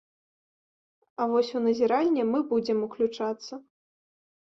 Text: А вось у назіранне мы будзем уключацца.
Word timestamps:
А 1.21 1.27
вось 1.33 1.53
у 1.61 1.63
назіранне 1.67 2.27
мы 2.33 2.43
будзем 2.57 2.77
уключацца. 2.91 3.53